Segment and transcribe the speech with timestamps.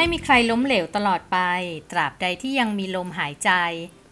[0.00, 1.38] ไม่มีใครล้มเหลวตลอดไป
[1.92, 3.50] ตราบใดที่ยังมีลมหายใจ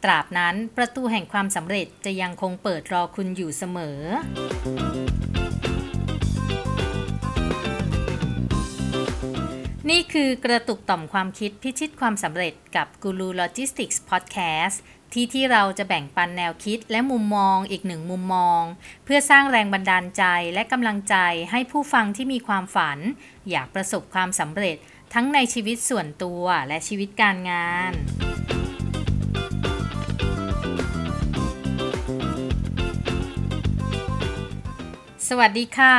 [0.05, 3.99] ตราบนั้นประตูแห่งความสำเร็จจะยังคงเปิดรอคุณอยู่เสมอ
[9.91, 14.83] นี่คือกระตุกต่อมความคิดพิชิตความสำเร็จกับกูรูโลจิสติกส์พอดแคสต์
[15.13, 18.63] ที่ที่เราจะแบ่งปันแนวคิดและมุมมองอีกหนึ่งมุมมอง
[19.05, 20.25] เพื่อสร้างแรงบันดาลใจ
[20.55, 21.17] และกำลังใจ
[21.51, 22.99] ให้ผู้ฟังที่มีความฝัน
[23.51, 24.77] อยากประสบความสำเร็จ
[25.15, 27.93] ทั้งในชีวิตส่วนตัวและชีวิตการงาน
[35.29, 35.97] สวัสดีค่ะ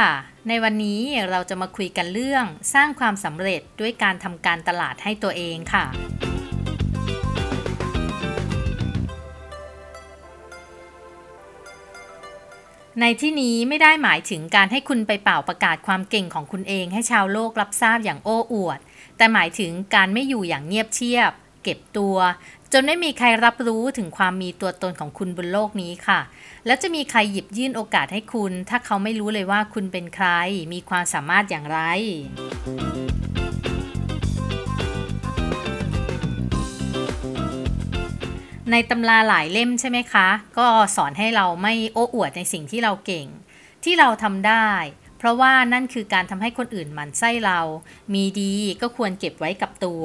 [0.47, 5.85] ในวันนี้เราจะมาคุยกันเรื่องสร้างความสำเร็จด้วยการทำการตลาดให้ตัวเองค่ะ
[13.01, 18.79] ในที่นี้ไม่ได้หมายถึงการให้คุณไปเป่าประกาศความเก่งของคุณเองให้ชาวโลกรับทราบอย่างโอ้อวด
[19.17, 21.31] แต่หมายถึงการไม่อยู่อย่างเงียบเชียบ
[21.63, 22.17] เก็บตัว
[22.73, 26.19] จนไม่มีใครรับรู้ถึงความมีตัวตนของคุณบนโลกนี้ค่ะ
[26.65, 30.27] แล้วจะมีใครหยิบยื่นโอกาสให้คุณ ถ้าเขาไม่รู้เลยว่าคุณเป็นใคร
[30.73, 31.79] มีความสามารถอย่างไร
[38.71, 43.27] ในตำราหลายเล่มใช่ไหมคะ ก็สอนให้เราไม่โอ้อวดในสิ่งที่เราเก่ง
[43.83, 44.67] ที่เราทำได้
[45.17, 47.59] เพราะว่านั่นคือการทำให้คนอื่นหมั่นไส้เรา
[48.13, 50.03] มีดีก็ควรเก็บไว้กับตัว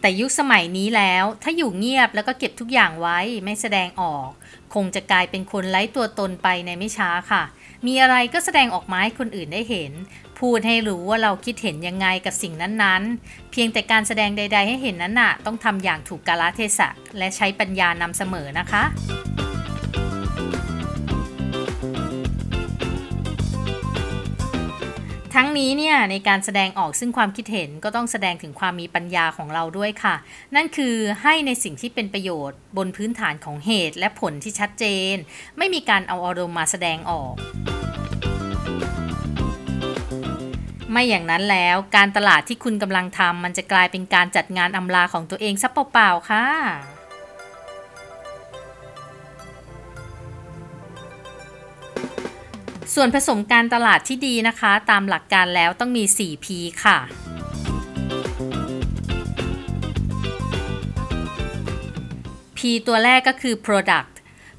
[0.00, 4.30] แต่ยุคสมัยนี้แล้ว ถ้าอยู่เงียบแล้วก็เก็บทุกอย่างไว้ไม่แสดงออก
[4.74, 7.42] คงจะกลายเป็นคนไร้ตัวตนไปในไม่ช้าค่ะ
[7.86, 9.92] มีอะไรก็แสดงออกมาให้คนอื่นได้เห็น
[10.42, 18.82] พูดให้รู้ว่าเราคิดเห็นยังไงกับสิ่งนั้นๆ เพียงแต่การแสดงใด ๆ ให้เห็นนั้นน่ะ ต้องทำอย่างถูกกาลเทศะ และใช้ปัญญานำเสมอนะคะ
[25.34, 30.14] ทั้งนี้เนี่ยในการแสดงออกซึ่งความคิดเห็นก็ต้องแสดงถึงความมีปัญญาของเราด้วยค่ะ
[30.54, 35.14] นั่นคือให้ในสิ่งที่เป็นประโยชน์ บนพื้นฐานของเหตุและผลที่ชัดเจน
[35.58, 37.34] ไม่มีการเอาอารมณ์มาแสดงออก
[40.92, 46.46] ไม่อย่างนั้นแล้วการตลาดที่คุณกำลังทำมันจะกลายเป็นการจัดงานอำลาของตัวเองซะเปล่าๆค่ะ
[52.94, 56.46] ส่วนผสมการตลาดที่ดีนะคะ ตามหลักการแล้วต้องมี 4P
[56.84, 56.98] ค่ะ
[62.56, 64.14] P ตัวแรกก็คือ product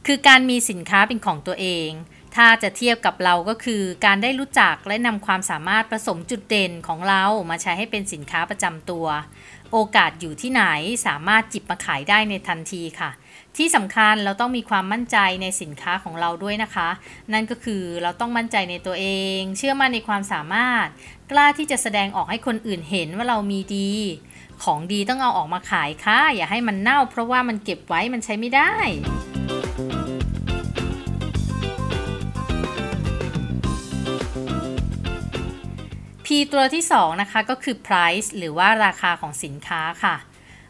[0.06, 1.90] คือการมีสินค้าเป็นของตัวเอง
[2.36, 9.06] ถ้าจะเทียบกับเราก็คือการได้รู้จักและนำความสามารถผสมจุดเด่นของเรามาใช้ให้เป็นสินค้าประจำตัว
[9.72, 10.64] โอกาสอยู่ที่ไหน
[11.08, 13.12] สามารถจิบมาขายได้ในทันทีค่ะ
[13.58, 16.90] ที่สำคัญเราต้องมีความมั่นใจในสินค้าของเราด้วยนะคะ
[17.34, 19.06] นั่นก็คือเราต้องมั่นใจในตัวเอ
[19.38, 20.88] ง เชื่อมั่นในความสามารถ
[21.32, 23.92] กล้าที่จะแสดงออกให้คนอื่นเห็นว่าเรามีดี
[24.64, 28.72] ของดีต้องเอาออกมาขายค่ะ อย่าให้มันเน่า เพราะว่ามันเก็บไว้มันใช้ไม่ได้
[36.36, 40.16] P ตัวที่2นะคะก็คือ price หรือว่าราคาของสินค้าค่ะ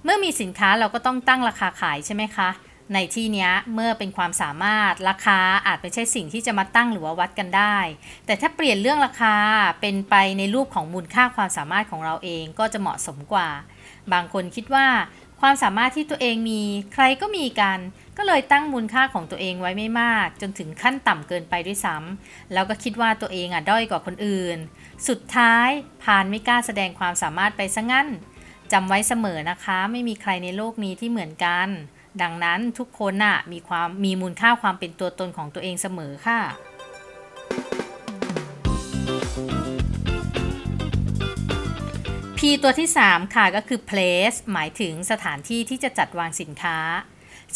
[0.04, 2.50] เมื่อมีสินค้าเราก็ต้องตั้งราคาขายใช่ไหมคะ
[2.94, 7.78] ในที่นี้เมื่อเป็นความสามารถราคาอาจไม่ใช่สิ่งที่จะมาตั้งหรือว่าวัดกันได้
[8.26, 9.36] แต่ถ้าเปลี่ยนเรื่องราคา
[9.82, 13.50] เป็นไปในรูปของมูลค่าความสามารถของเราเองก็จะเหมาะสมกว่า
[14.14, 14.88] บางคนคิดว่า
[15.42, 16.62] ความสามารถที่ตัวเองมี
[16.94, 17.80] ใครก็มีกัน
[18.18, 24.58] ก็เลยตั้งมูลค่าของตัวเองไว้ไม่มาก จนถึงขั้นต่ำเกินไปด้วยซ้ำแล้วก็คิดว่าตัวเองอะด้อยกว่าคนอื่น
[25.08, 25.70] สุดท้าย
[26.04, 28.08] พานไม่กล้าแสดงความสามารถไปซะงั้น
[28.72, 31.68] จำไว้เสมอนะคะ ไม่มีใครในโลกนี้ที่เหมือนกัน
[32.22, 36.40] ดังนั้นทุกคนน่ะมีความมีมูลค่าความเป็นตัวตนของตัวเองเสมอค่ะ
[42.38, 46.78] P ตัวที่ 3 ค่ะก็คือ place หมายถึงสถานที่ที่จะจัดวางสินค้า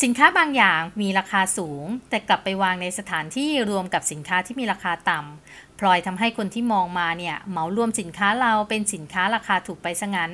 [0.04, 10.32] สินค้าบางอย่างมีราคาสูง แต่กลับไปวางในสถานที่รวมกับสินค้าที่มีราคาต่ำพลอยทำให้คนที่มองมาเนี่ยเหมารวมสินค้าเราเป็นสินค้าราคาถูกไปซะงั้น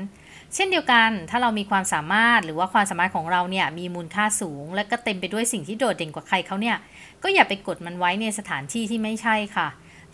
[0.53, 6.77] เช่นเดียวกันถ้าเรามีความสามารถหรือว่าความสามารถของเราเนี่ยมีมูลค่าสูง และก็เต็มไปด้วยสิ่งที่โดดเด่นกว่าใครเขาเนี่ย
[7.23, 9.67] ก็อย่าไปกดมันไว้ในสถานที่ที่ไม่ใช่ค่ะ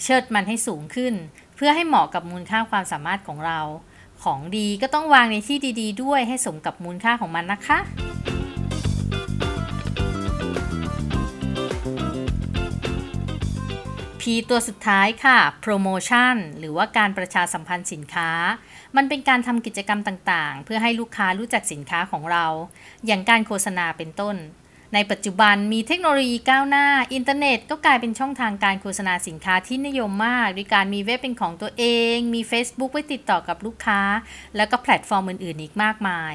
[0.04, 1.14] เชิดมันให้สูงขึ้น
[1.56, 3.60] เพื่อให้เหมาะกับมูลค่าความสามารถของเรา
[4.24, 7.80] ของดีก็ต้องวางในที่ดี ๆ ด้วยให้สมกับมูลค่าของมันนะคะ
[14.22, 18.30] P ตัวสุดท้ายค่ะ promotion หรือว่าการประชาสัมพันธ์สินค้า
[18.96, 22.46] มันเป็นการทำกิจกรรมต่างๆ เพื่อให้ลูกค้ารู้จักสินค้าของเรา
[23.06, 24.36] อย่างการโฆษณาเป็นต้น
[24.94, 31.84] ในปัจจุบันมีเทคโนโลยีก้าวหน้า อินเทอร์เน็ตก็กลายเป็นช่องทางการโฆษณาสินค้าที่นิยมมาก ด้วยการมีเว็บเป็นของตัวเอ
[32.16, 34.02] ง มี Facebook ไว้ติดต่อกับลูกค้า
[34.56, 36.34] แล้วก็แพลตฟอร์มอื่นๆ อีกมากมาย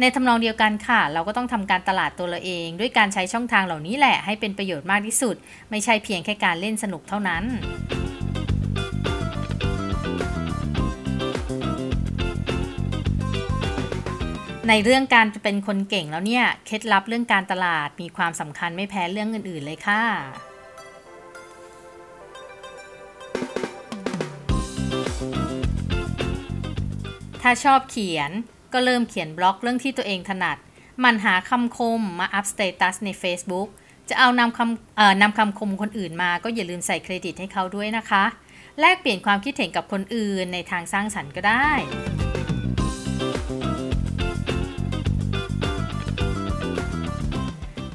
[0.00, 5.36] ในทำนองเดียวกันค่ะ เราก็ต้องทำการตลาดตัวเราเอง ด้วยการใช้ช่องทางเหล่านี้แหละให้เป็นประโยชน์มากที่สุด
[5.70, 7.44] ไม่ใช่เพียงแค่การเล่นสนุกเท่านั้น
[14.68, 20.02] ในเรื่องการจะเป็นคนเก่งแล้วเนี่ย เคล็ดลับเรื่องการตลาดมีความสำคัญไม่แพ้เรื่องอื่น ๆ เลยค่ะ
[27.42, 28.30] ถ้าชอบเขียน
[28.76, 30.56] ก็เริ่มเขียนบล็อกเรื่องที่ตัวเองถนัด
[31.04, 33.68] มันหาคำคมมาอัพ status ใน Facebook
[34.08, 38.24] จะเอานำคำเอ่อนำคำคมคนอื่นมาก็อย่าลืมใส่เครดิตให้เขาด้วยนะคะ
[38.80, 41.70] แลกเปลี่ยนความคิดเห็นกับคนอื่นในทางสร้างสรรค์ก็ได้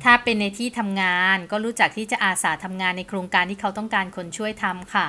[0.04, 5.06] ถ้าเป็นในที่ทำงานก็รู้จักที่จะอาสาทำงานในโครงการที่เขาต้องการคนช่วยทำค่ะ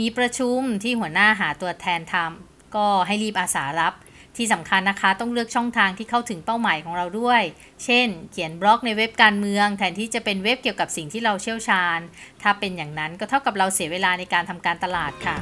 [0.00, 3.94] มีประชุมที่หัวหน้าหาตัวแทนทำก็ให้รีบอาสารับ
[4.36, 7.42] ที่สำคัญนะคะต้องเลือกช่องทางที่เข้าถึงเป้าหมายของเราด้วย
[7.84, 11.98] เช่น เขียนบล็อกในเว็บการเมือง แทนที่จะเป็นเว็บเกี่ยวกับสิ่งที่เราเชี่ยวชาญ
[12.42, 15.36] ถ้าเป็นอย่างนั้นก็เท่ากับเราเสียเวลาในการทำการตลาดค่ะ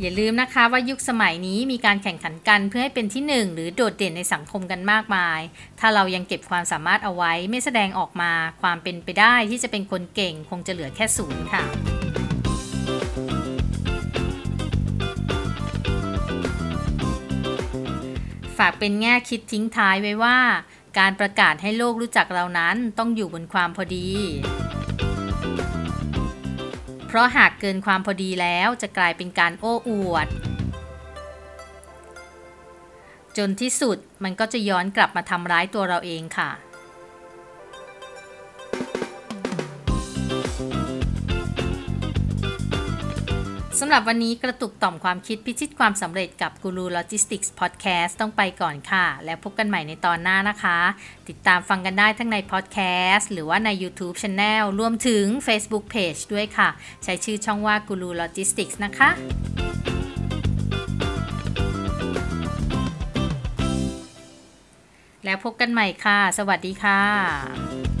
[0.00, 5.40] อย่าลืมนะคะว่ายุคสมัยนี้มีการแข่งขันกันเพื่อให้เป็นที่หนึ่งหรือโดดเด่นในสังคมกันมากมาย
[5.80, 20.38] ถ้าเรายังเก็บความสามารถเอาไว้ไม่แสดงออกมา ความเป็นไปได้ที่จะเป็นคนเก่งคงจะเหลือแค่ศูนย์ค่ะากเป็นแง่คิดทิ้งท้ายไว้ว่า
[20.98, 24.08] การประกาศให้โลกรู้จักเรานั้นต้องอยู่บนความพอดี
[27.06, 30.28] เพราะหากเกินความพอดีแล้วจะกลายเป็นการโอ้อวด
[33.36, 36.50] จนที่สุดมันก็จะย้อนกลับมาทำร้ายตัวเราเองค่ะ
[43.84, 50.78] สำหรับวันนี้กระตุกต่อมความคิดพิชิตความสำเร็จกับกูรูโลจิสติกส์พอดแคสต์ต้องไปก่อนค่ะ แล้วพบกันใหม่ในตอนหน้านะคะ
[51.28, 52.78] ติดตามฟังกันได้ทั้งในพอดแค
[53.12, 56.68] สต์หรือว่าใน YouTube Channel รวมถึง Facebook Page ด้วยค่ะ
[57.04, 59.10] ใช้ชื่อช่องว่ากูรูโลจิสติกส์นะคะ
[65.24, 67.91] แล้วพบกันใหม่ค่ะ สวัสดีค่ะ